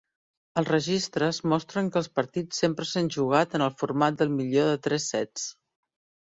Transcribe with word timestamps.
Els 0.59 0.69
registres 0.71 1.39
mostren 1.51 1.91
que 1.95 1.99
els 2.01 2.09
partits 2.19 2.63
sempre 2.63 2.87
s'han 2.93 3.11
jugat 3.17 3.53
en 3.61 3.65
el 3.67 3.75
format 3.83 4.19
del 4.23 4.33
millor 4.41 4.71
de 4.73 4.81
tres 4.89 5.07
sets. 5.15 5.47